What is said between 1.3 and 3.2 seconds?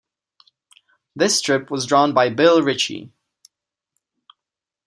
strip was drawn by Bill Ritchie.